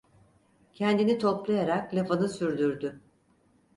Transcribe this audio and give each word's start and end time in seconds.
Kendini 0.73 1.17
toplayarak 1.17 1.93
lafını 1.95 2.29
sürdürdü: 2.29 3.01